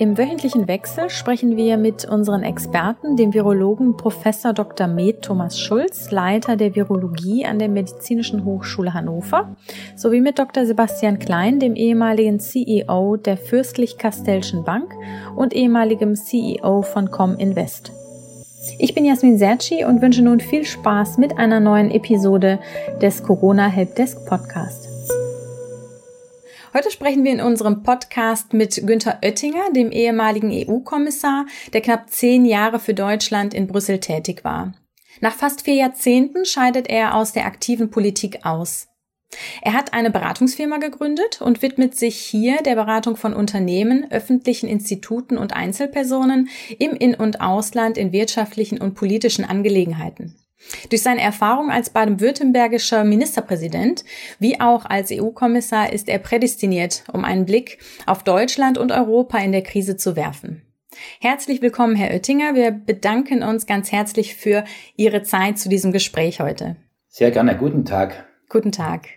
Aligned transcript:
Im 0.00 0.16
wöchentlichen 0.16 0.68
Wechsel 0.68 1.10
sprechen 1.10 1.56
wir 1.56 1.76
mit 1.76 2.04
unseren 2.04 2.44
Experten, 2.44 3.16
dem 3.16 3.34
Virologen 3.34 3.96
Professor 3.96 4.52
Dr. 4.52 4.86
Med 4.86 5.22
Thomas 5.22 5.58
Schulz, 5.58 6.12
Leiter 6.12 6.54
der 6.56 6.76
Virologie 6.76 7.44
an 7.44 7.58
der 7.58 7.68
Medizinischen 7.68 8.44
Hochschule 8.44 8.94
Hannover, 8.94 9.56
sowie 9.96 10.20
mit 10.20 10.38
Dr. 10.38 10.66
Sebastian 10.66 11.18
Klein, 11.18 11.58
dem 11.58 11.74
ehemaligen 11.74 12.38
CEO 12.38 13.16
der 13.16 13.36
Fürstlich-Kastellschen 13.36 14.62
Bank 14.62 14.94
und 15.34 15.52
ehemaligem 15.52 16.14
CEO 16.14 16.82
von 16.82 17.10
Cominvest. 17.10 17.90
Ich 18.78 18.94
bin 18.94 19.04
Jasmin 19.04 19.36
Serci 19.36 19.84
und 19.84 20.00
wünsche 20.00 20.22
nun 20.22 20.38
viel 20.38 20.64
Spaß 20.64 21.18
mit 21.18 21.38
einer 21.38 21.58
neuen 21.58 21.90
Episode 21.90 22.60
des 23.02 23.24
Corona 23.24 23.66
Helpdesk 23.66 24.24
Podcast. 24.26 24.87
Heute 26.74 26.90
sprechen 26.90 27.24
wir 27.24 27.32
in 27.32 27.40
unserem 27.40 27.82
Podcast 27.82 28.52
mit 28.52 28.86
Günther 28.86 29.20
Oettinger, 29.22 29.72
dem 29.72 29.90
ehemaligen 29.90 30.50
EU-Kommissar, 30.52 31.46
der 31.72 31.80
knapp 31.80 32.10
zehn 32.10 32.44
Jahre 32.44 32.78
für 32.78 32.92
Deutschland 32.92 33.54
in 33.54 33.66
Brüssel 33.66 34.00
tätig 34.00 34.44
war. 34.44 34.74
Nach 35.22 35.34
fast 35.34 35.62
vier 35.62 35.74
Jahrzehnten 35.74 36.44
scheidet 36.44 36.90
er 36.90 37.14
aus 37.14 37.32
der 37.32 37.46
aktiven 37.46 37.90
Politik 37.90 38.44
aus. 38.44 38.88
Er 39.62 39.72
hat 39.72 39.94
eine 39.94 40.10
Beratungsfirma 40.10 40.76
gegründet 40.76 41.40
und 41.40 41.62
widmet 41.62 41.96
sich 41.96 42.18
hier 42.18 42.58
der 42.58 42.74
Beratung 42.74 43.16
von 43.16 43.32
Unternehmen, 43.32 44.10
öffentlichen 44.10 44.68
Instituten 44.68 45.38
und 45.38 45.54
Einzelpersonen 45.54 46.50
im 46.78 46.92
In- 46.92 47.14
und 47.14 47.40
Ausland 47.40 47.96
in 47.96 48.12
wirtschaftlichen 48.12 48.78
und 48.78 48.94
politischen 48.94 49.44
Angelegenheiten. 49.46 50.36
Durch 50.90 51.02
seine 51.02 51.20
Erfahrung 51.20 51.70
als 51.70 51.90
baden-württembergischer 51.90 53.04
Ministerpräsident 53.04 54.04
wie 54.38 54.60
auch 54.60 54.84
als 54.84 55.10
EU-Kommissar 55.12 55.92
ist 55.92 56.08
er 56.08 56.18
prädestiniert, 56.18 57.04
um 57.12 57.24
einen 57.24 57.46
Blick 57.46 57.78
auf 58.06 58.24
Deutschland 58.24 58.78
und 58.78 58.92
Europa 58.92 59.38
in 59.38 59.52
der 59.52 59.62
Krise 59.62 59.96
zu 59.96 60.16
werfen. 60.16 60.62
Herzlich 61.20 61.62
willkommen, 61.62 61.94
Herr 61.96 62.10
Oettinger. 62.10 62.54
Wir 62.54 62.70
bedanken 62.72 63.42
uns 63.42 63.66
ganz 63.66 63.92
herzlich 63.92 64.34
für 64.34 64.64
Ihre 64.96 65.22
Zeit 65.22 65.58
zu 65.58 65.68
diesem 65.68 65.92
Gespräch 65.92 66.40
heute. 66.40 66.76
Sehr 67.08 67.30
gerne. 67.30 67.56
Guten 67.56 67.84
Tag. 67.84 68.26
Guten 68.48 68.72
Tag. 68.72 69.08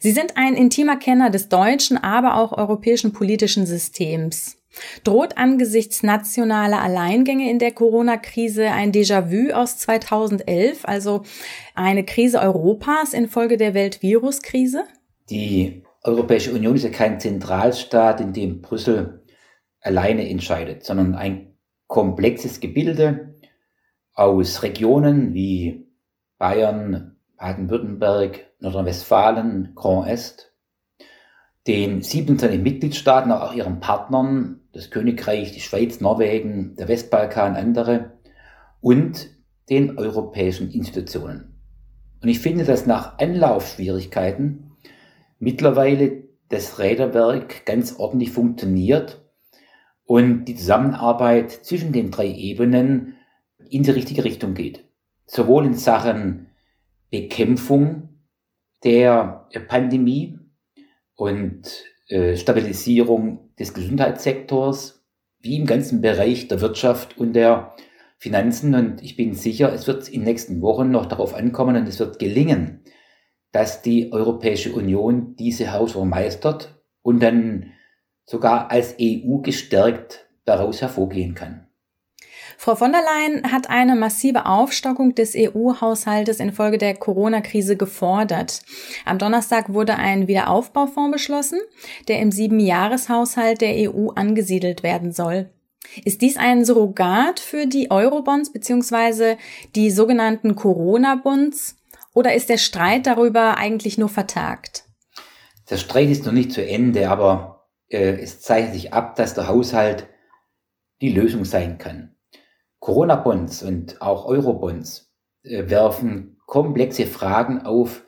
Sie 0.00 0.12
sind 0.12 0.36
ein 0.36 0.54
intimer 0.54 0.96
Kenner 0.96 1.30
des 1.30 1.48
deutschen, 1.48 1.96
aber 1.98 2.36
auch 2.36 2.52
europäischen 2.52 3.12
politischen 3.12 3.66
Systems. 3.66 4.61
Droht 5.04 5.36
angesichts 5.36 6.02
nationaler 6.02 6.80
Alleingänge 6.80 7.50
in 7.50 7.58
der 7.58 7.72
Corona-Krise 7.72 8.70
ein 8.70 8.92
Déjà-vu 8.92 9.52
aus 9.52 9.78
2011, 9.78 10.84
also 10.84 11.22
eine 11.74 12.04
Krise 12.04 12.40
Europas 12.40 13.12
infolge 13.12 13.56
der 13.56 13.74
Weltviruskrise? 13.74 14.84
Die 15.30 15.82
Europäische 16.02 16.52
Union 16.52 16.74
ist 16.74 16.84
ja 16.84 16.90
kein 16.90 17.20
Zentralstaat, 17.20 18.20
in 18.20 18.32
dem 18.32 18.60
Brüssel 18.60 19.24
alleine 19.80 20.28
entscheidet, 20.28 20.84
sondern 20.84 21.14
ein 21.14 21.54
komplexes 21.86 22.60
Gebilde 22.60 23.34
aus 24.14 24.62
Regionen 24.62 25.34
wie 25.34 25.86
Bayern, 26.38 27.16
Baden-Württemberg, 27.36 28.46
Nordrhein-Westfalen, 28.60 29.72
Grand 29.74 30.08
Est 30.08 30.51
den 31.66 32.02
27 32.02 32.60
Mitgliedstaaten, 32.60 33.30
auch 33.30 33.54
ihren 33.54 33.80
Partnern, 33.80 34.60
das 34.72 34.90
Königreich, 34.90 35.52
die 35.52 35.60
Schweiz, 35.60 36.00
Norwegen, 36.00 36.74
der 36.76 36.88
Westbalkan, 36.88 37.56
andere 37.56 38.12
und 38.80 39.30
den 39.70 39.98
europäischen 39.98 40.70
Institutionen. 40.70 41.54
Und 42.20 42.28
ich 42.28 42.40
finde, 42.40 42.64
dass 42.64 42.86
nach 42.86 43.18
Anlaufschwierigkeiten 43.18 44.72
mittlerweile 45.38 46.24
das 46.48 46.78
Räderwerk 46.78 47.64
ganz 47.64 47.98
ordentlich 47.98 48.32
funktioniert 48.32 49.22
und 50.04 50.44
die 50.46 50.56
Zusammenarbeit 50.56 51.50
zwischen 51.50 51.92
den 51.92 52.10
drei 52.10 52.28
Ebenen 52.28 53.14
in 53.68 53.82
die 53.82 53.90
richtige 53.90 54.24
Richtung 54.24 54.54
geht. 54.54 54.84
Sowohl 55.26 55.66
in 55.66 55.74
Sachen 55.74 56.48
Bekämpfung 57.10 58.08
der 58.84 59.46
Pandemie, 59.68 60.38
und 61.16 61.62
äh, 62.08 62.36
Stabilisierung 62.36 63.50
des 63.58 63.74
Gesundheitssektors, 63.74 65.04
wie 65.40 65.56
im 65.56 65.66
ganzen 65.66 66.00
Bereich 66.00 66.48
der 66.48 66.60
Wirtschaft 66.60 67.18
und 67.18 67.32
der 67.32 67.74
Finanzen. 68.18 68.74
Und 68.74 69.02
ich 69.02 69.16
bin 69.16 69.34
sicher, 69.34 69.72
es 69.72 69.86
wird 69.86 70.08
in 70.08 70.20
den 70.20 70.24
nächsten 70.24 70.60
Wochen 70.60 70.90
noch 70.90 71.06
darauf 71.06 71.34
ankommen 71.34 71.76
und 71.76 71.88
es 71.88 71.98
wird 71.98 72.18
gelingen, 72.18 72.84
dass 73.50 73.82
die 73.82 74.12
Europäische 74.12 74.72
Union 74.72 75.36
diese 75.36 75.66
Herausforderung 75.66 76.10
meistert 76.10 76.82
und 77.02 77.22
dann 77.22 77.72
sogar 78.24 78.70
als 78.70 78.96
EU 79.00 79.38
gestärkt 79.38 80.28
daraus 80.44 80.80
hervorgehen 80.80 81.34
kann. 81.34 81.66
Frau 82.56 82.74
von 82.74 82.92
der 82.92 83.02
Leyen 83.02 83.52
hat 83.52 83.70
eine 83.70 83.96
massive 83.96 84.46
Aufstockung 84.46 85.14
des 85.14 85.34
EU-Haushaltes 85.36 86.40
infolge 86.40 86.78
der 86.78 86.94
Corona-Krise 86.94 87.76
gefordert. 87.76 88.62
Am 89.04 89.18
Donnerstag 89.18 89.72
wurde 89.72 89.96
ein 89.96 90.28
Wiederaufbaufonds 90.28 91.12
beschlossen, 91.12 91.58
der 92.08 92.20
im 92.20 92.30
Siebenjahreshaushalt 92.30 93.60
der 93.60 93.90
EU 93.90 94.10
angesiedelt 94.10 94.82
werden 94.82 95.12
soll. 95.12 95.50
Ist 96.04 96.22
dies 96.22 96.36
ein 96.36 96.64
Surrogat 96.64 97.40
für 97.40 97.66
die 97.66 97.90
Eurobonds 97.90 98.52
bzw. 98.52 99.36
die 99.74 99.90
sogenannten 99.90 100.54
Corona-Bonds 100.54 101.76
oder 102.14 102.34
ist 102.34 102.48
der 102.48 102.58
Streit 102.58 103.06
darüber 103.06 103.56
eigentlich 103.56 103.98
nur 103.98 104.08
vertagt? 104.08 104.84
Der 105.70 105.76
Streit 105.76 106.08
ist 106.10 106.24
noch 106.24 106.32
nicht 106.32 106.52
zu 106.52 106.64
Ende, 106.64 107.08
aber 107.08 107.68
äh, 107.88 108.20
es 108.20 108.40
zeichnet 108.40 108.74
sich 108.74 108.92
ab, 108.92 109.16
dass 109.16 109.34
der 109.34 109.48
Haushalt 109.48 110.08
die 111.00 111.10
Lösung 111.10 111.44
sein 111.44 111.78
kann. 111.78 112.11
Corona-Bonds 112.82 113.62
und 113.62 114.02
auch 114.02 114.26
Euro-Bonds 114.26 115.14
äh, 115.44 115.70
werfen 115.70 116.36
komplexe 116.46 117.06
Fragen 117.06 117.60
auf, 117.60 118.04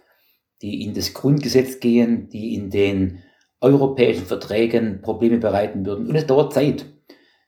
die 0.62 0.82
in 0.82 0.94
das 0.94 1.14
Grundgesetz 1.14 1.78
gehen, 1.78 2.28
die 2.28 2.54
in 2.54 2.70
den 2.70 3.22
europäischen 3.60 4.26
Verträgen 4.26 5.00
Probleme 5.00 5.38
bereiten 5.38 5.86
würden. 5.86 6.08
Und 6.08 6.16
es 6.16 6.26
dauert 6.26 6.52
Zeit. 6.52 6.86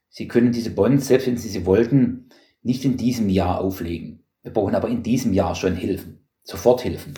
Sie 0.07 0.29
können 0.29 0.53
diese 0.53 0.69
Bonds, 0.69 1.09
selbst 1.09 1.27
wenn 1.27 1.35
Sie 1.35 1.49
sie 1.49 1.65
wollten, 1.65 2.29
nicht 2.63 2.85
in 2.85 2.95
diesem 2.95 3.27
Jahr 3.27 3.59
auflegen. 3.59 4.23
Wir 4.41 4.53
brauchen 4.53 4.73
aber 4.73 4.87
in 4.87 5.03
diesem 5.03 5.33
Jahr 5.33 5.53
schon 5.53 5.75
Hilfen, 5.75 6.25
Soforthilfen. 6.43 7.13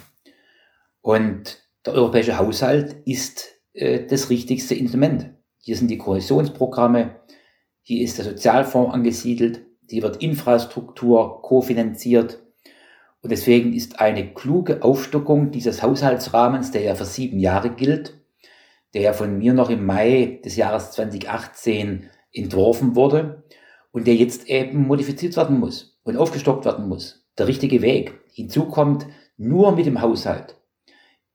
Und 1.02 1.60
der 1.86 1.94
europäische 1.94 2.40
Haushalt 2.40 2.98
ist 3.06 3.46
äh, 3.74 4.08
das 4.08 4.32
richtigste 4.32 4.74
Instrument. 4.74 5.36
Hier 5.60 5.78
sind 5.78 5.92
die 5.92 6.00
Kohäsionsprogramme, 6.00 7.20
hier 7.84 8.04
ist 8.04 8.18
der 8.18 8.26
Sozialfonds 8.26 8.92
angesiedelt, 8.92 9.69
die 9.92 10.02
wird 10.02 10.18
Infrastruktur 10.18 11.42
kofinanziert. 11.42 12.40
Und 13.22 13.32
deswegen 13.32 13.74
ist 13.74 14.00
eine 14.00 14.34
kluge 14.34 14.82
Aufstockung 14.82 15.52
dieses 15.52 15.84
Haushaltsrahmens, 15.84 16.72
der 16.72 16.84
ja 16.84 16.96
für 16.96 17.06
sieben 17.06 17.40
Jahre 17.40 17.70
gilt, 17.72 18.18
der 18.94 19.02
ja 19.02 19.14
von 19.14 19.38
mir 19.38 19.54
noch 19.54 19.70
im 19.70 19.86
Mai 19.86 20.40
des 20.44 20.56
Jahres 20.56 20.92
2018 20.92 22.10
entworfen 22.32 22.96
wurde 22.96 23.44
und 23.92 24.08
der 24.08 24.16
jetzt 24.16 24.48
eben 24.48 24.88
modifiziert 24.88 25.36
werden 25.36 25.60
muss 25.60 26.00
und 26.04 26.18
aufgestockt 26.18 26.66
werden 26.66 26.88
muss. 26.88 27.28
Der 27.38 27.48
richtige 27.48 27.82
Weg. 27.82 28.20
Hinzu 28.32 28.66
kommt, 28.66 29.08
nur 29.38 29.74
mit 29.74 29.86
dem 29.86 30.02
Haushalt 30.02 30.56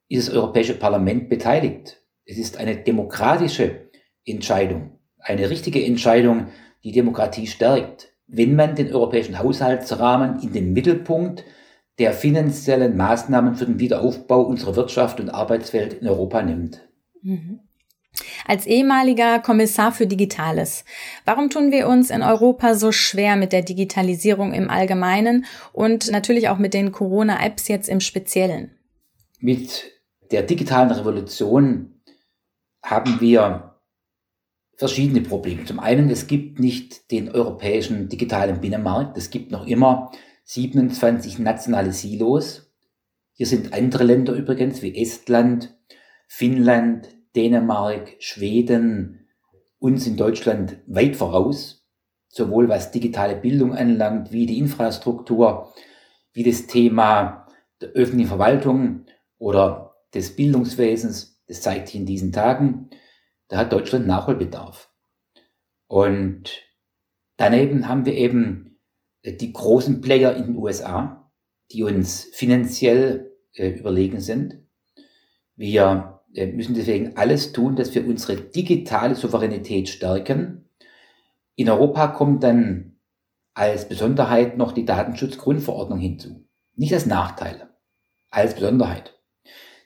ist 0.08 0.28
das 0.28 0.34
Europäische 0.34 0.75
Parlament 0.75 1.28
beteiligt. 1.28 2.02
Es 2.25 2.38
ist 2.38 2.56
eine 2.56 2.76
demokratische 2.76 3.90
Entscheidung, 4.25 4.99
eine 5.19 5.50
richtige 5.50 5.84
Entscheidung, 5.84 6.49
die 6.82 6.93
Demokratie 6.93 7.46
stärkt 7.46 8.13
wenn 8.26 8.56
man 8.56 8.75
den 8.75 8.93
europäischen 8.93 9.38
Haushaltsrahmen 9.38 10.41
in 10.41 10.53
den 10.53 10.73
Mittelpunkt 10.73 11.44
der 11.99 12.12
finanziellen 12.12 12.97
Maßnahmen 12.97 13.55
für 13.55 13.67
den 13.67 13.79
Wiederaufbau 13.79 14.43
unserer 14.43 14.76
Wirtschaft 14.76 15.21
und 15.21 15.31
Arbeitswelt 15.31 15.94
in 15.94 16.09
Europa 16.09 16.43
nimmt. 16.43 16.81
Mhm. 17.23 17.61
Als 18.47 18.67
ehemaliger 18.67 19.41
Kommissar 19.41 19.91
für 19.91 20.06
Digitales, 20.06 20.85
warum 21.25 21.50
tun 21.50 21.73
wir 21.73 21.88
uns 21.88 22.11
in 22.11 22.23
Europa 22.23 22.75
so 22.75 22.93
schwer 22.93 23.35
mit 23.37 23.53
der 23.53 23.62
Digitalisierung 23.62 24.53
im 24.53 24.71
Allgemeinen 24.71 25.47
und 25.73 26.11
natürlich 26.11 26.49
auch 26.49 26.59
mit 26.59 26.75
den 26.75 26.93
Corona-Apps 26.93 27.67
jetzt 27.69 27.88
im 27.88 28.00
Speziellen? 28.00 28.71
Mit 29.41 29.93
der 30.31 30.43
digitalen 30.43 30.93
Revolution 30.93 32.00
haben 32.85 33.21
wir 33.21 33.74
verschiedene 34.76 35.21
Probleme. 35.21 35.65
Zum 35.65 35.81
einen, 35.81 36.11
es 36.11 36.26
gibt 36.26 36.59
nicht 36.59 37.11
den 37.11 37.31
europäischen 37.31 38.09
digitalen 38.09 38.61
Binnenmarkt. 38.61 39.17
Es 39.17 39.31
gibt 39.31 39.50
noch 39.50 39.67
immer 39.67 40.11
27 40.44 41.38
nationale 41.38 41.93
Silos. 41.93 42.73
Hier 43.32 43.47
sind 43.47 43.73
andere 43.73 44.05
Länder 44.05 44.32
übrigens 44.35 44.82
wie 44.82 45.00
Estland, 45.00 45.76
Finnland, 46.26 47.09
Dänemark, 47.35 48.15
Schweden, 48.19 49.29
uns 49.79 50.06
in 50.06 50.17
Deutschland 50.17 50.79
weit 50.87 51.17
voraus, 51.17 51.87
sowohl 52.29 52.69
was 52.69 52.91
digitale 52.91 53.37
Bildung 53.37 53.75
anlangt, 53.75 54.32
wie 54.32 54.47
die 54.47 54.59
Infrastruktur, 54.59 55.73
wie 56.32 56.43
das 56.43 56.67
Thema 56.67 57.47
der 57.81 57.91
öffentlichen 57.91 58.29
Verwaltung 58.29 59.06
oder 59.38 59.97
des 60.15 60.37
Bildungswesens. 60.37 61.43
Das 61.47 61.61
zeigt 61.61 61.88
sich 61.88 61.97
in 61.97 62.06
diesen 62.06 62.32
Tagen. 62.32 62.88
Da 63.49 63.58
hat 63.58 63.73
Deutschland 63.73 64.06
Nachholbedarf. 64.06 64.91
Und 65.87 66.62
daneben 67.37 67.88
haben 67.88 68.05
wir 68.06 68.14
eben 68.14 68.81
die 69.25 69.52
großen 69.52 70.00
Player 70.00 70.35
in 70.35 70.44
den 70.44 70.56
USA, 70.56 71.31
die 71.73 71.82
uns 71.82 72.25
finanziell 72.32 73.32
äh, 73.55 73.69
überlegen 73.70 74.20
sind. 74.20 74.58
Wir 75.56 76.20
äh, 76.35 76.46
müssen 76.46 76.75
deswegen 76.75 77.17
alles 77.17 77.52
tun, 77.52 77.76
dass 77.76 77.94
wir 77.94 78.06
unsere 78.06 78.37
digitale 78.37 79.14
Souveränität 79.14 79.88
stärken. 79.88 80.69
In 81.55 81.70
Europa 81.70 82.08
kommt 82.08 82.43
dann 82.43 82.97
als 83.55 83.88
Besonderheit 83.88 84.56
noch 84.56 84.73
die 84.73 84.85
Datenschutzgrundverordnung 84.85 86.00
hinzu. 86.00 86.44
Nicht 86.75 86.93
als 86.93 87.06
Nachteil, 87.06 87.70
als 88.31 88.55
Besonderheit. 88.55 89.14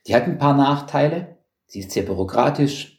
Die 0.07 0.15
hat 0.15 0.25
ein 0.25 0.39
paar 0.39 0.57
Nachteile. 0.57 1.39
Sie 1.67 1.81
ist 1.81 1.91
sehr 1.91 2.05
bürokratisch 2.05 2.95
äh, 2.95 2.98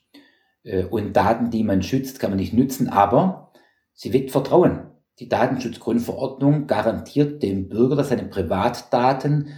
und 0.89 1.13
Daten, 1.13 1.49
die 1.49 1.63
man 1.63 1.81
schützt, 1.81 2.19
kann 2.19 2.31
man 2.31 2.39
nicht 2.39 2.53
nützen, 2.53 2.89
aber 2.89 3.51
sie 3.93 4.13
weckt 4.13 4.31
Vertrauen. 4.31 4.91
Die 5.19 5.27
Datenschutzgrundverordnung 5.27 6.67
garantiert 6.67 7.43
dem 7.43 7.67
Bürger, 7.67 7.95
dass 7.95 8.09
seine 8.09 8.23
Privatdaten 8.23 9.49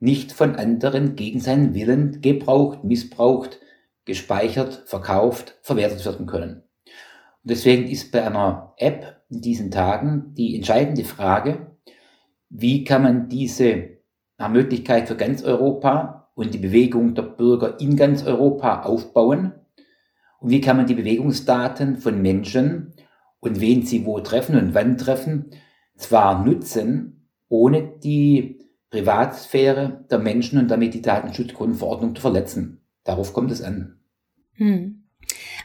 nicht 0.00 0.32
von 0.32 0.56
anderen 0.56 1.16
gegen 1.16 1.40
seinen 1.40 1.74
Willen 1.74 2.20
gebraucht, 2.20 2.82
missbraucht, 2.84 3.60
gespeichert, 4.04 4.82
verkauft, 4.86 5.58
verwertet 5.62 6.04
werden 6.04 6.26
können. 6.26 6.62
Und 6.84 7.50
deswegen 7.50 7.86
ist 7.86 8.10
bei 8.10 8.24
einer 8.24 8.74
App 8.76 9.22
in 9.30 9.40
diesen 9.40 9.70
Tagen 9.70 10.34
die 10.34 10.56
entscheidende 10.56 11.04
Frage, 11.04 11.76
wie 12.50 12.84
kann 12.84 13.02
man 13.02 13.28
diese 13.28 13.98
Möglichkeit 14.50 15.08
für 15.08 15.16
ganz 15.16 15.42
Europa 15.42 16.30
und 16.34 16.52
die 16.52 16.58
Bewegung 16.58 17.14
der 17.14 17.22
Bürger 17.22 17.80
in 17.80 17.96
ganz 17.96 18.24
Europa 18.24 18.82
aufbauen 18.82 19.52
und 20.44 20.50
wie 20.50 20.60
kann 20.60 20.76
man 20.76 20.86
die 20.86 20.94
Bewegungsdaten 20.94 21.96
von 21.96 22.20
Menschen 22.20 22.92
und 23.40 23.60
wen 23.60 23.86
sie 23.86 24.04
wo 24.04 24.20
treffen 24.20 24.58
und 24.58 24.74
wann 24.74 24.98
treffen, 24.98 25.46
zwar 25.96 26.44
nutzen, 26.44 27.30
ohne 27.48 27.82
die 28.02 28.58
Privatsphäre 28.90 30.04
der 30.10 30.18
Menschen 30.18 30.58
und 30.58 30.70
damit 30.70 30.92
die 30.92 31.00
Datenschutzgrundverordnung 31.00 32.14
zu 32.14 32.20
verletzen. 32.20 32.82
Darauf 33.04 33.32
kommt 33.32 33.52
es 33.52 33.62
an. 33.62 33.96
Hm. 34.52 35.04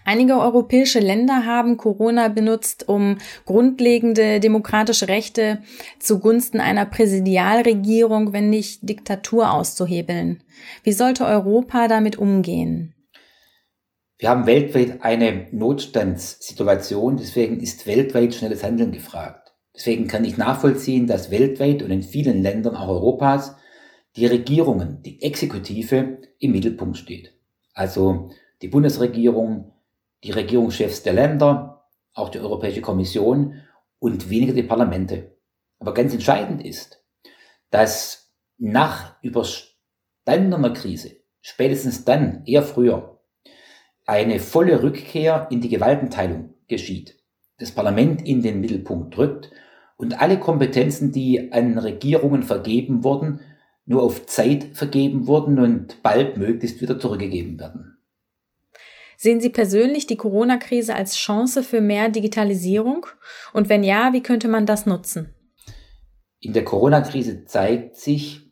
Einige 0.06 0.40
europäische 0.40 1.00
Länder 1.00 1.46
haben 1.46 1.76
Corona 1.76 2.30
benutzt, 2.30 2.88
um 2.88 3.18
grundlegende 3.46 4.40
demokratische 4.40 5.10
Rechte 5.10 5.62
zugunsten 6.00 6.62
einer 6.62 6.86
Präsidialregierung, 6.86 8.32
wenn 8.32 8.50
nicht 8.50 8.88
Diktatur 8.88 9.52
auszuhebeln. 9.52 10.42
Wie 10.84 10.94
sollte 10.94 11.26
Europa 11.26 11.90
damit 11.90 12.18
umgehen? 12.18 12.94
Wir 14.22 14.32
haben 14.32 14.48
weltweit 14.48 15.02
eine 15.02 15.48
Notstandssituation, 15.54 17.16
deswegen 17.16 17.62
ist 17.62 17.88
weltweit 17.88 18.36
schnelles 18.36 18.66
Handeln 18.66 18.92
gefragt. 18.92 19.54
Deswegen 19.74 20.10
kann 20.10 20.26
ich 20.26 20.36
nachvollziehen, 20.36 21.08
dass 21.08 21.32
weltweit 21.32 21.82
und 21.82 21.90
in 21.90 22.04
vielen 22.04 22.44
Ländern, 22.44 22.76
auch 22.76 22.90
Europas, 22.90 23.56
die 24.18 24.26
Regierungen, 24.26 25.02
die 25.04 25.22
Exekutive 25.22 26.18
im 26.38 26.52
Mittelpunkt 26.52 26.98
steht. 26.98 27.34
Also 27.74 28.32
die 28.62 28.68
Bundesregierung, 28.68 29.72
die 30.26 30.32
Regierungschefs 30.32 31.02
der 31.02 31.14
Länder, 31.14 31.88
auch 32.14 32.28
die 32.28 32.40
Europäische 32.40 32.82
Kommission 32.82 33.62
und 34.00 34.30
weniger 34.30 34.52
die 34.52 34.64
Parlamente. 34.64 35.38
Aber 35.80 35.94
ganz 35.94 36.14
entscheidend 36.14 36.62
ist, 36.66 37.02
dass 37.70 38.34
nach 38.58 39.16
überstandener 39.24 40.74
Krise, 40.74 41.12
spätestens 41.40 42.04
dann, 42.04 42.44
eher 42.46 42.64
früher, 42.64 43.19
eine 44.10 44.40
volle 44.40 44.82
Rückkehr 44.82 45.48
in 45.52 45.62
die 45.62 45.70
Gewaltenteilung 45.70 46.56
geschieht. 46.68 47.20
Das 47.60 47.72
Parlament 47.72 48.28
in 48.28 48.42
den 48.42 48.60
Mittelpunkt 48.60 49.16
drückt 49.16 49.52
und 49.98 50.20
alle 50.20 50.40
Kompetenzen, 50.40 51.12
die 51.12 51.52
an 51.52 51.78
Regierungen 51.78 52.42
vergeben 52.42 53.04
wurden, 53.04 53.42
nur 53.86 54.02
auf 54.02 54.26
Zeit 54.26 54.70
vergeben 54.74 55.28
wurden 55.28 55.60
und 55.60 56.02
bald 56.02 56.38
möglichst 56.38 56.82
wieder 56.82 57.00
zurückgegeben 57.00 57.60
werden. 57.60 57.98
Sehen 59.16 59.42
Sie 59.42 59.50
persönlich 59.50 60.08
die 60.08 60.16
Corona-Krise 60.16 60.96
als 60.96 61.16
Chance 61.16 61.62
für 61.62 61.82
mehr 61.82 62.10
Digitalisierung? 62.10 63.06
Und 63.54 63.70
wenn 63.70 63.84
ja, 63.84 64.14
wie 64.14 64.24
könnte 64.24 64.48
man 64.48 64.66
das 64.66 64.86
nutzen? 64.86 65.36
In 66.40 66.54
der 66.54 66.64
Corona-Krise 66.64 67.46
zeigt 67.46 67.98
sich, 67.98 68.50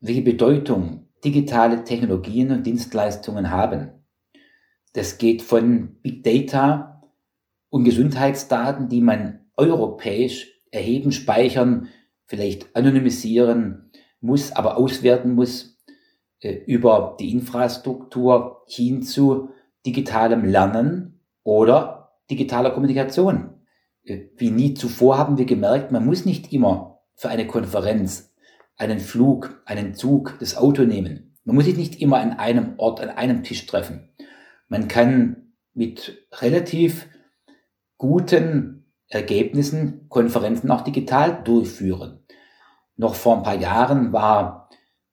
welche 0.00 0.22
Bedeutung 0.22 1.08
digitale 1.24 1.84
Technologien 1.84 2.50
und 2.50 2.66
Dienstleistungen 2.66 3.50
haben. 3.50 3.97
Das 4.92 5.18
geht 5.18 5.42
von 5.42 5.96
Big 6.02 6.24
Data 6.24 7.02
und 7.70 7.84
Gesundheitsdaten, 7.84 8.88
die 8.88 9.00
man 9.00 9.46
europäisch 9.56 10.52
erheben, 10.70 11.12
speichern, 11.12 11.88
vielleicht 12.26 12.74
anonymisieren 12.76 13.90
muss, 14.20 14.52
aber 14.52 14.76
auswerten 14.76 15.34
muss 15.34 15.78
äh, 16.40 16.52
über 16.66 17.16
die 17.18 17.32
Infrastruktur 17.32 18.64
hin 18.66 19.02
zu 19.02 19.50
digitalem 19.86 20.44
Lernen 20.44 21.20
oder 21.42 22.12
digitaler 22.30 22.70
Kommunikation. 22.70 23.54
Äh, 24.04 24.26
wie 24.36 24.50
nie 24.50 24.74
zuvor 24.74 25.18
haben 25.18 25.38
wir 25.38 25.46
gemerkt, 25.46 25.92
man 25.92 26.04
muss 26.04 26.24
nicht 26.24 26.52
immer 26.52 27.00
für 27.14 27.28
eine 27.28 27.46
Konferenz 27.46 28.34
einen 28.76 29.00
Flug, 29.00 29.60
einen 29.64 29.94
Zug, 29.94 30.36
das 30.38 30.56
Auto 30.56 30.84
nehmen. 30.84 31.36
Man 31.44 31.56
muss 31.56 31.64
sich 31.64 31.76
nicht 31.76 32.00
immer 32.00 32.18
an 32.18 32.32
einem 32.32 32.74
Ort, 32.78 33.00
an 33.00 33.10
einem 33.10 33.42
Tisch 33.42 33.66
treffen. 33.66 34.10
Man 34.68 34.88
kann 34.88 35.52
mit 35.74 36.26
relativ 36.32 37.08
guten 37.96 38.92
Ergebnissen 39.08 40.08
Konferenzen 40.08 40.70
auch 40.70 40.82
digital 40.82 41.42
durchführen. 41.42 42.24
Noch 42.96 43.14
vor 43.14 43.36
ein 43.36 43.42
paar 43.42 43.58
Jahren 43.58 44.12
war 44.12 44.68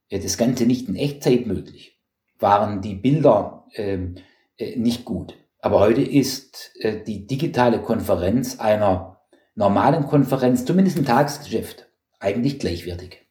das 0.10 0.38
Ganze 0.38 0.66
nicht 0.66 0.88
in 0.88 0.96
Echtzeit 0.96 1.46
möglich, 1.46 2.00
waren 2.40 2.82
die 2.82 2.96
Bilder 2.96 3.66
ähm, 3.76 4.16
äh, 4.58 4.76
nicht 4.76 5.06
gut. 5.06 5.38
Aber 5.60 5.80
heute 5.80 6.02
ist 6.02 6.72
äh, 6.80 7.04
die 7.04 7.26
digitale 7.26 7.82
Konferenz 7.82 8.60
einer 8.60 9.22
normalen 9.56 10.06
Konferenz, 10.06 10.66
zumindest 10.66 10.98
im 10.98 11.06
Tagesgeschäft, 11.06 11.90
eigentlich 12.20 12.60
gleichwertig. 12.60 13.25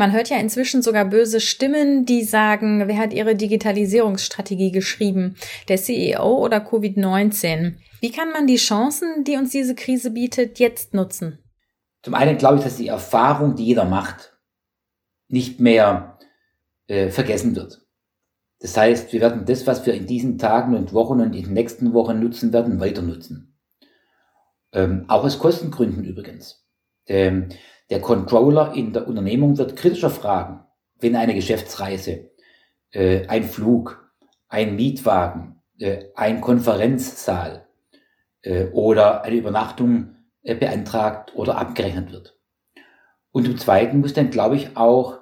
Man 0.00 0.12
hört 0.12 0.30
ja 0.30 0.38
inzwischen 0.38 0.80
sogar 0.80 1.04
böse 1.04 1.40
Stimmen, 1.40 2.06
die 2.06 2.24
sagen, 2.24 2.88
wer 2.88 2.96
hat 2.96 3.12
ihre 3.12 3.36
Digitalisierungsstrategie 3.36 4.72
geschrieben? 4.72 5.36
Der 5.68 5.76
CEO 5.76 6.38
oder 6.42 6.56
Covid-19? 6.56 7.74
Wie 8.00 8.10
kann 8.10 8.32
man 8.32 8.46
die 8.46 8.56
Chancen, 8.56 9.24
die 9.24 9.36
uns 9.36 9.50
diese 9.50 9.74
Krise 9.74 10.10
bietet, 10.10 10.58
jetzt 10.58 10.94
nutzen? 10.94 11.38
Zum 12.02 12.14
einen 12.14 12.38
glaube 12.38 12.56
ich, 12.56 12.64
dass 12.64 12.78
die 12.78 12.86
Erfahrung, 12.86 13.56
die 13.56 13.66
jeder 13.66 13.84
macht, 13.84 14.38
nicht 15.28 15.60
mehr 15.60 16.18
äh, 16.86 17.10
vergessen 17.10 17.54
wird. 17.54 17.86
Das 18.60 18.78
heißt, 18.78 19.12
wir 19.12 19.20
werden 19.20 19.44
das, 19.44 19.66
was 19.66 19.84
wir 19.84 19.92
in 19.92 20.06
diesen 20.06 20.38
Tagen 20.38 20.74
und 20.74 20.94
Wochen 20.94 21.20
und 21.20 21.36
in 21.36 21.44
den 21.44 21.52
nächsten 21.52 21.92
Wochen 21.92 22.20
nutzen 22.20 22.54
werden, 22.54 22.80
weiter 22.80 23.02
nutzen. 23.02 23.54
Ähm, 24.72 25.04
auch 25.08 25.24
aus 25.24 25.38
Kostengründen 25.38 26.04
übrigens. 26.04 26.66
Ähm, 27.04 27.50
der 27.90 28.00
Controller 28.00 28.72
in 28.74 28.92
der 28.92 29.08
Unternehmung 29.08 29.58
wird 29.58 29.76
kritischer 29.76 30.10
fragen, 30.10 30.60
wenn 31.00 31.16
eine 31.16 31.34
Geschäftsreise, 31.34 32.30
äh, 32.92 33.26
ein 33.26 33.44
Flug, 33.44 34.10
ein 34.48 34.76
Mietwagen, 34.76 35.60
äh, 35.78 36.04
ein 36.14 36.40
Konferenzsaal 36.40 37.66
äh, 38.42 38.66
oder 38.66 39.22
eine 39.22 39.36
Übernachtung 39.36 40.16
äh, 40.42 40.54
beantragt 40.54 41.34
oder 41.34 41.58
abgerechnet 41.58 42.12
wird. 42.12 42.38
Und 43.32 43.46
zum 43.46 43.58
Zweiten 43.58 44.00
muss 44.00 44.14
dann, 44.14 44.30
glaube 44.30 44.56
ich, 44.56 44.76
auch 44.76 45.18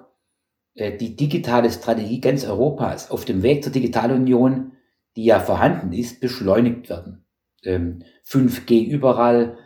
äh, 0.74 0.96
die 0.96 1.16
digitale 1.16 1.70
Strategie 1.70 2.20
ganz 2.20 2.44
Europas 2.44 3.10
auf 3.10 3.24
dem 3.24 3.42
Weg 3.42 3.64
zur 3.64 3.72
Digitalunion, 3.72 4.72
die 5.16 5.24
ja 5.24 5.40
vorhanden 5.40 5.92
ist, 5.92 6.20
beschleunigt 6.20 6.88
werden. 6.88 7.24
Ähm, 7.64 8.04
5G 8.24 8.86
überall, 8.86 9.58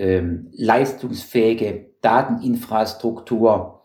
ähm, 0.00 0.48
leistungsfähige 0.52 1.90
Dateninfrastruktur, 2.00 3.82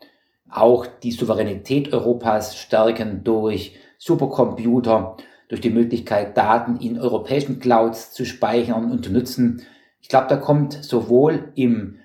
auch 0.48 0.86
die 0.86 1.12
Souveränität 1.12 1.92
Europas 1.92 2.56
stärken 2.56 3.22
durch 3.22 3.76
Supercomputer, 3.98 5.18
durch 5.48 5.60
die 5.60 5.70
Möglichkeit, 5.70 6.34
Daten 6.36 6.78
in 6.78 6.98
europäischen 6.98 7.60
Clouds 7.60 8.12
zu 8.12 8.24
speichern 8.24 8.90
und 8.90 9.04
zu 9.04 9.12
nutzen. 9.12 9.62
Ich 10.00 10.08
glaube, 10.08 10.28
da 10.28 10.36
kommt 10.36 10.72
sowohl 10.72 11.52
im 11.54 11.98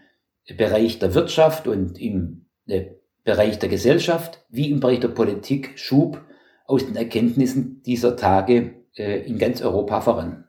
Bereich 0.58 1.00
der 1.00 1.14
Wirtschaft 1.14 1.68
und 1.68 1.98
im 2.00 2.48
äh, 2.68 2.88
Bereich 3.24 3.60
der 3.60 3.70
Gesellschaft 3.70 4.44
wie 4.50 4.72
im 4.72 4.82
Bereich 4.82 5.00
der 5.00 5.08
Politik 5.08 5.80
Schub 5.80 6.20
aus 6.66 6.86
den 6.86 6.98
Erkenntnissen 6.98 7.82
dieser 7.84 8.18
Tage 8.18 8.74
äh, 8.98 9.22
in 9.22 9.38
ganz 9.38 9.62
Europa 9.62 10.02
voran. 10.02 10.46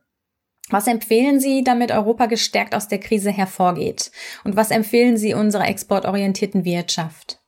Was 0.73 0.87
empfehlen 0.87 1.39
Sie, 1.39 1.63
damit 1.63 1.93
Europa 1.93 2.25
gestärkt 2.25 2.75
aus 2.75 2.89
der 2.89 2.99
Krise 2.99 3.31
hervorgeht? 3.31 4.11
Und 4.43 4.57
was 4.57 4.71
empfehlen 4.71 5.19
Sie 5.19 5.35
unserer 5.35 5.69
exportorientierten 5.69 6.65
Wirtschaft? 6.65 7.41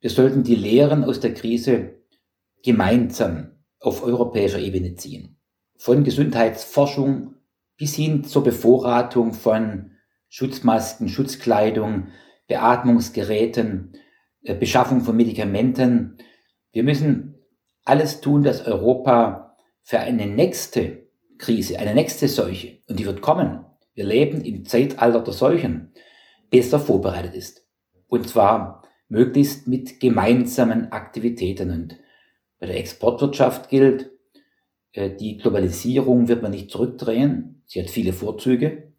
Wir 0.00 0.10
sollten 0.10 0.42
die 0.42 0.54
Lehren 0.54 1.04
aus 1.04 1.20
der 1.20 1.32
Krise 1.32 1.94
gemeinsam 2.62 3.52
auf 3.80 4.02
europäischer 4.02 4.58
Ebene 4.58 4.94
ziehen. 4.94 5.38
Von 5.78 6.04
Gesundheitsforschung 6.04 7.36
bis 7.78 7.94
hin 7.94 8.24
zur 8.24 8.44
Bevorratung 8.44 9.32
von 9.32 9.92
Schutzmasken, 10.28 11.08
Schutzkleidung, 11.08 12.08
Beatmungsgeräten, 12.46 13.96
äh, 14.42 14.54
Beschaffung 14.54 15.00
von 15.00 15.16
Medikamenten. 15.16 16.18
Wir 16.72 16.82
müssen 16.82 17.38
alles 17.86 18.20
tun, 18.20 18.42
dass 18.42 18.66
Europa 18.66 19.56
für 19.82 19.98
eine 19.98 20.26
nächste 20.26 21.01
Krise, 21.42 21.78
eine 21.80 21.92
nächste 21.92 22.28
Seuche, 22.28 22.78
und 22.88 23.00
die 23.00 23.04
wird 23.04 23.20
kommen, 23.20 23.64
wir 23.94 24.04
leben 24.04 24.42
im 24.42 24.64
Zeitalter 24.64 25.20
der 25.20 25.34
Seuchen, 25.34 25.92
besser 26.50 26.78
vorbereitet 26.78 27.34
ist. 27.34 27.66
Und 28.06 28.28
zwar 28.28 28.82
möglichst 29.08 29.66
mit 29.66 29.98
gemeinsamen 29.98 30.92
Aktivitäten. 30.92 31.70
Und 31.70 31.98
bei 32.60 32.66
der 32.66 32.78
Exportwirtschaft 32.78 33.68
gilt, 33.70 34.10
äh, 34.92 35.10
die 35.10 35.36
Globalisierung 35.36 36.28
wird 36.28 36.42
man 36.42 36.52
nicht 36.52 36.70
zurückdrehen. 36.70 37.64
Sie 37.66 37.80
hat 37.80 37.90
viele 37.90 38.12
Vorzüge. 38.12 38.92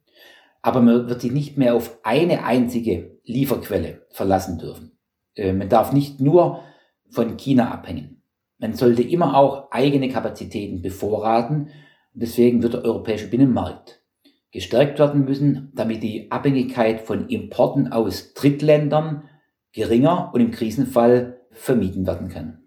Aber 0.62 0.82
man 0.82 1.08
wird 1.08 1.22
sich 1.22 1.32
nicht 1.32 1.58
mehr 1.58 1.76
auf 1.76 1.98
eine 2.04 2.44
einzige 2.44 3.20
Lieferquelle 3.24 4.06
verlassen 4.12 4.60
dürfen. 4.60 4.98
Äh, 5.36 5.54
man 5.54 5.70
darf 5.70 5.94
nicht 5.94 6.20
nur 6.20 6.62
von 7.10 7.38
China 7.38 7.72
abhängen. 7.72 8.22
Man 8.58 8.74
sollte 8.74 9.02
immer 9.02 9.38
auch 9.38 9.72
eigene 9.72 10.10
Kapazitäten 10.10 10.82
bevorraten. 10.82 11.70
Deswegen 12.14 12.62
wird 12.62 12.74
der 12.74 12.86
europäische 12.86 13.28
Binnenmarkt 13.28 14.04
gestärkt 14.52 15.00
werden 15.00 15.26
müssen, 15.26 15.72
damit 15.74 16.04
die 16.04 16.32
Abhängigkeit 16.32 17.02
von 17.02 17.28
Importen 17.28 17.92
aus 17.92 18.34
Drittländern 18.34 19.28
geringer 19.74 20.32
und 20.34 20.42
im 20.42 20.52
Krisenfall 20.52 21.42
vermieden 21.52 22.06
werden 22.06 22.30
kann. 22.30 22.60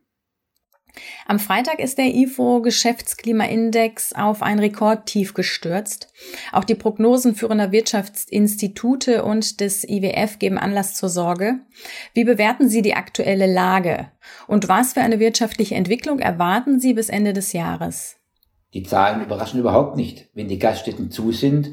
Am 1.26 1.38
Freitag 1.38 1.78
ist 1.78 1.98
der 1.98 2.14
IFO 2.14 2.62
Geschäftsklimaindex 2.62 4.14
auf 4.14 4.42
ein 4.42 4.58
Rekordtief 4.58 5.34
gestürzt. 5.34 6.12
Auch 6.52 6.64
die 6.64 6.74
Prognosen 6.74 7.34
führender 7.34 7.70
Wirtschaftsinstitute 7.70 9.24
und 9.24 9.60
des 9.60 9.84
IWF 9.84 10.38
geben 10.38 10.56
Anlass 10.58 10.94
zur 10.94 11.08
Sorge. 11.08 11.60
Wie 12.14 12.24
bewerten 12.24 12.68
Sie 12.68 12.80
die 12.80 12.94
aktuelle 12.94 13.52
Lage? 13.52 14.10
Und 14.46 14.68
was 14.68 14.94
für 14.94 15.00
eine 15.00 15.18
wirtschaftliche 15.20 15.74
Entwicklung 15.74 16.18
erwarten 16.18 16.80
Sie 16.80 16.94
bis 16.94 17.08
Ende 17.08 17.32
des 17.32 17.52
Jahres? 17.52 18.16
Die 18.74 18.82
Zahlen 18.82 19.24
überraschen 19.24 19.60
überhaupt 19.60 19.96
nicht. 19.96 20.28
Wenn 20.34 20.48
die 20.48 20.58
Gaststätten 20.58 21.10
zu 21.10 21.32
sind, 21.32 21.70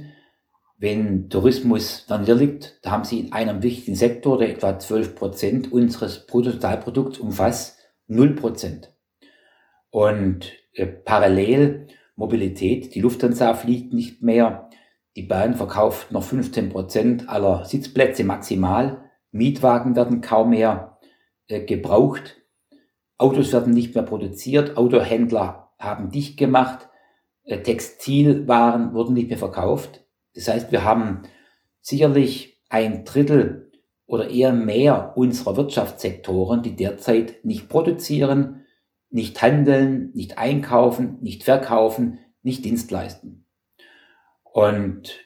wenn 0.78 1.30
Tourismus 1.30 2.06
dann 2.08 2.26
hier 2.26 2.36
liegt, 2.36 2.80
da 2.82 2.92
haben 2.92 3.04
Sie 3.04 3.20
in 3.20 3.32
einem 3.32 3.64
wichtigen 3.64 3.96
Sektor, 3.96 4.38
der 4.38 4.50
etwa 4.50 4.78
12 4.78 5.16
Prozent 5.16 5.72
unseres 5.72 6.26
Bruttosozialprodukts 6.28 7.20
umfasst, 7.20 7.78
0 8.08 8.36
Prozent. 8.36 8.94
Und 9.90 10.52
äh, 10.74 10.86
parallel 10.86 11.88
Mobilität, 12.16 12.96
die 12.96 13.02
Lufthansa 13.02 13.54
fliegt 13.54 13.94
nicht 13.94 14.22
mehr, 14.22 14.70
die 15.16 15.24
Bahn 15.24 15.54
verkauft 15.56 16.12
noch 16.12 16.24
15 16.24 16.70
Prozent 16.70 17.30
aller 17.30 17.66
Sitzplätze 17.66 18.24
maximal, 18.24 19.10
Mietwagen 19.32 19.96
werden 19.96 20.22
kaum 20.22 20.50
mehr 20.50 20.98
äh, 21.48 21.62
gebraucht, 21.62 22.42
Autos 23.18 23.54
werden 23.54 23.74
nicht 23.74 23.96
mehr 23.96 24.04
produziert, 24.04 24.76
Autohändler 24.76 25.63
haben 25.80 26.12
dicht 26.12 26.38
gemacht, 26.38 26.90
äh, 27.44 27.62
Textilwaren 27.62 28.94
wurden 28.94 29.14
nicht 29.14 29.30
mehr 29.30 29.38
verkauft. 29.38 30.04
Das 30.36 30.48
heißt, 30.48 30.72
wir 30.72 30.84
haben 30.84 31.24
sicherlich 31.82 32.62
ein 32.70 33.06
Drittel 33.06 33.72
oder 34.06 34.30
eher 34.30 34.54
mehr 34.54 35.14
unserer 35.16 35.58
Wirtschaftssektoren, 35.58 36.64
die 36.64 36.76
derzeit 36.76 37.44
nicht 37.46 37.70
produzieren, 37.70 38.66
nicht 39.10 39.42
handeln, 39.42 40.12
nicht 40.14 40.38
einkaufen, 40.38 41.18
nicht 41.22 41.44
verkaufen, 41.44 42.20
nicht 42.42 42.66
Dienst 42.66 42.90
leisten. 42.92 43.46
Und 44.44 45.20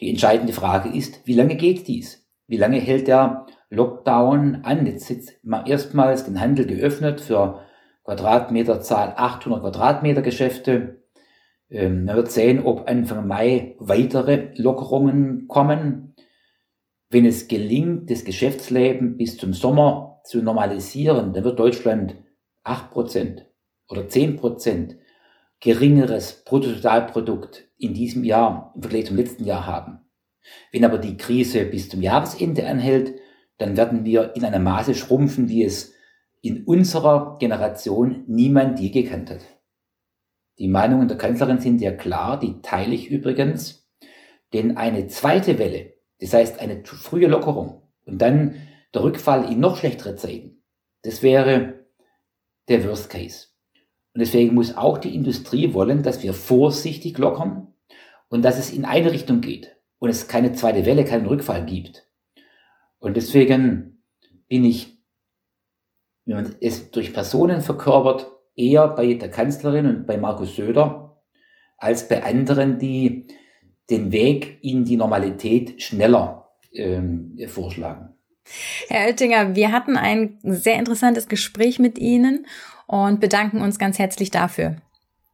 die 0.00 0.10
entscheidende 0.10 0.52
Frage 0.52 0.88
ist, 0.90 1.26
wie 1.26 1.34
lange 1.34 1.56
geht 1.56 1.86
dies? 1.88 2.26
Wie 2.46 2.56
lange 2.56 2.78
hält 2.78 3.08
der 3.08 3.46
Lockdown 3.70 4.60
an? 4.64 4.86
Jetzt 4.86 5.10
ist 5.10 5.40
erstmals 5.66 6.24
den 6.24 6.40
Handel 6.40 6.66
geöffnet 6.66 7.20
für 7.20 7.63
Quadratmeterzahl 8.04 9.14
800 9.16 9.62
Quadratmeter 9.62 10.22
Geschäfte. 10.22 11.02
Ähm, 11.70 12.04
man 12.04 12.16
wird 12.16 12.30
sehen, 12.30 12.64
ob 12.64 12.88
Anfang 12.88 13.26
Mai 13.26 13.76
weitere 13.78 14.52
Lockerungen 14.56 15.48
kommen. 15.48 16.14
Wenn 17.10 17.24
es 17.24 17.48
gelingt, 17.48 18.10
das 18.10 18.24
Geschäftsleben 18.24 19.16
bis 19.16 19.38
zum 19.38 19.54
Sommer 19.54 20.20
zu 20.24 20.42
normalisieren, 20.42 21.32
dann 21.32 21.44
wird 21.44 21.58
Deutschland 21.58 22.16
8% 22.64 23.42
oder 23.88 24.02
10% 24.02 24.96
geringeres 25.60 26.44
Bruttosozialprodukt 26.44 27.68
in 27.78 27.94
diesem 27.94 28.24
Jahr 28.24 28.72
im 28.74 28.82
Vergleich 28.82 29.06
zum 29.06 29.16
letzten 29.16 29.44
Jahr 29.44 29.66
haben. 29.66 30.00
Wenn 30.72 30.84
aber 30.84 30.98
die 30.98 31.16
Krise 31.16 31.64
bis 31.64 31.88
zum 31.88 32.02
Jahresende 32.02 32.66
anhält, 32.66 33.14
dann 33.56 33.76
werden 33.76 34.04
wir 34.04 34.34
in 34.36 34.44
einer 34.44 34.58
Maße 34.58 34.94
schrumpfen, 34.94 35.48
wie 35.48 35.64
es 35.64 35.93
in 36.44 36.64
unserer 36.64 37.38
Generation 37.38 38.24
niemand 38.26 38.78
je 38.78 38.90
gekannt 38.90 39.30
hat. 39.30 39.40
Die 40.58 40.68
Meinungen 40.68 41.08
der 41.08 41.16
Kanzlerin 41.16 41.58
sind 41.58 41.80
ja 41.80 41.90
klar, 41.90 42.38
die 42.38 42.60
teile 42.60 42.94
ich 42.94 43.10
übrigens, 43.10 43.88
denn 44.52 44.76
eine 44.76 45.06
zweite 45.06 45.58
Welle, 45.58 45.94
das 46.20 46.34
heißt 46.34 46.60
eine 46.60 46.84
frühe 46.84 47.28
Lockerung 47.28 47.82
und 48.04 48.20
dann 48.20 48.56
der 48.92 49.02
Rückfall 49.02 49.50
in 49.50 49.58
noch 49.58 49.78
schlechtere 49.78 50.16
Zeiten, 50.16 50.62
das 51.02 51.22
wäre 51.22 51.86
der 52.68 52.86
Worst 52.86 53.08
Case. 53.08 53.46
Und 54.12 54.20
deswegen 54.20 54.54
muss 54.54 54.76
auch 54.76 54.98
die 54.98 55.14
Industrie 55.14 55.72
wollen, 55.72 56.02
dass 56.02 56.22
wir 56.22 56.34
vorsichtig 56.34 57.16
lockern 57.16 57.74
und 58.28 58.42
dass 58.42 58.58
es 58.58 58.70
in 58.70 58.84
eine 58.84 59.12
Richtung 59.12 59.40
geht 59.40 59.76
und 59.98 60.10
es 60.10 60.28
keine 60.28 60.52
zweite 60.52 60.84
Welle, 60.84 61.06
keinen 61.06 61.26
Rückfall 61.26 61.64
gibt. 61.64 62.06
Und 62.98 63.16
deswegen 63.16 64.02
bin 64.46 64.64
ich, 64.64 64.93
wenn 66.26 66.36
man 66.36 66.56
es 66.60 66.90
durch 66.90 67.12
Personen 67.12 67.60
verkörpert, 67.60 68.30
eher 68.56 68.88
bei 68.88 69.14
der 69.14 69.30
Kanzlerin 69.30 69.86
und 69.86 70.06
bei 70.06 70.16
Markus 70.16 70.56
Söder 70.56 71.20
als 71.76 72.08
bei 72.08 72.22
anderen, 72.22 72.78
die 72.78 73.26
den 73.90 74.12
Weg 74.12 74.58
in 74.62 74.84
die 74.84 74.96
Normalität 74.96 75.82
schneller 75.82 76.48
ähm, 76.72 77.36
vorschlagen. 77.46 78.14
Herr 78.88 79.08
Oettinger, 79.08 79.56
wir 79.56 79.72
hatten 79.72 79.96
ein 79.96 80.38
sehr 80.42 80.78
interessantes 80.78 81.28
Gespräch 81.28 81.78
mit 81.78 81.98
Ihnen 81.98 82.46
und 82.86 83.20
bedanken 83.20 83.60
uns 83.60 83.78
ganz 83.78 83.98
herzlich 83.98 84.30
dafür. 84.30 84.76